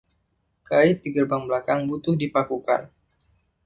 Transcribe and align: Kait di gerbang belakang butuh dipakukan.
Kait 0.67 0.97
di 1.05 1.09
gerbang 1.15 1.43
belakang 1.49 1.81
butuh 1.89 2.15
dipakukan. 2.21 2.81